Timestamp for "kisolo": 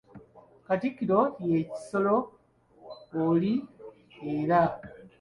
1.71-2.15